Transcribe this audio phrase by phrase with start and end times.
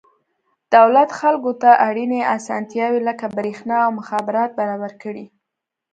[0.75, 5.25] دولت خلکو ته اړینې اسانتیاوې لکه برېښنا او مخابرات برابر کړي.